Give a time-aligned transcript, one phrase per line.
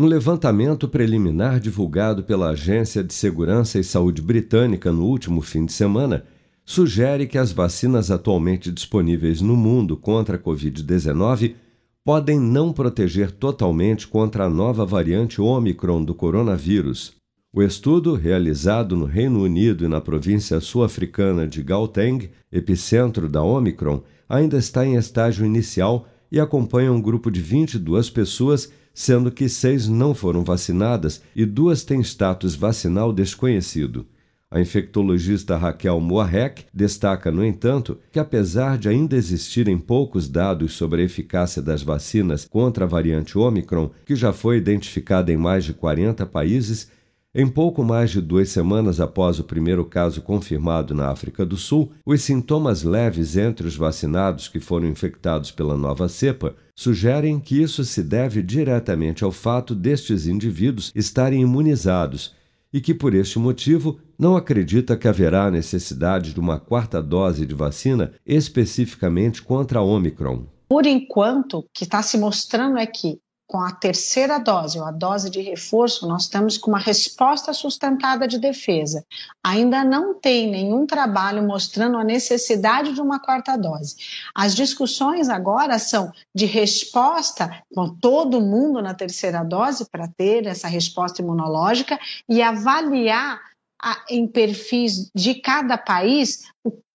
[0.00, 5.74] Um levantamento preliminar divulgado pela Agência de Segurança e Saúde Britânica no último fim de
[5.74, 6.24] semana
[6.64, 11.54] sugere que as vacinas atualmente disponíveis no mundo contra a Covid-19
[12.02, 17.12] podem não proteger totalmente contra a nova variante Omicron do coronavírus.
[17.52, 24.00] O estudo, realizado no Reino Unido e na província sul-africana de Gauteng, epicentro da Omicron,
[24.26, 29.88] ainda está em estágio inicial e acompanha um grupo de 22 pessoas, sendo que seis
[29.88, 34.06] não foram vacinadas e duas têm status vacinal desconhecido.
[34.52, 41.02] A infectologista Raquel Moarec destaca, no entanto, que apesar de ainda existirem poucos dados sobre
[41.02, 45.72] a eficácia das vacinas contra a variante Omicron, que já foi identificada em mais de
[45.72, 46.90] 40 países,
[47.34, 51.92] em pouco mais de duas semanas após o primeiro caso confirmado na África do Sul,
[52.04, 57.84] os sintomas leves entre os vacinados que foram infectados pela nova cepa sugerem que isso
[57.84, 62.34] se deve diretamente ao fato destes indivíduos estarem imunizados
[62.72, 67.54] e que, por este motivo, não acredita que haverá necessidade de uma quarta dose de
[67.54, 70.46] vacina especificamente contra a Omicron.
[70.68, 73.18] Por enquanto, o que está se mostrando é que
[73.50, 78.28] com a terceira dose, ou a dose de reforço, nós estamos com uma resposta sustentada
[78.28, 79.04] de defesa.
[79.42, 83.96] Ainda não tem nenhum trabalho mostrando a necessidade de uma quarta dose.
[84.32, 90.68] As discussões agora são de resposta com todo mundo na terceira dose para ter essa
[90.68, 91.98] resposta imunológica
[92.28, 93.40] e avaliar
[93.82, 96.44] a, em perfis de cada país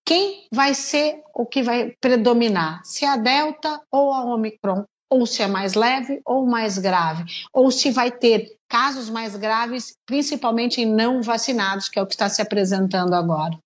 [0.06, 5.26] quem vai ser o que vai predominar, se é a Delta ou a Omicron ou
[5.26, 10.80] se é mais leve ou mais grave, ou se vai ter casos mais graves, principalmente
[10.82, 13.58] em não vacinados, que é o que está se apresentando agora.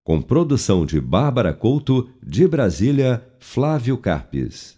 [0.03, 4.77] Com produção de Bárbara Couto, de Brasília, Flávio Carpes.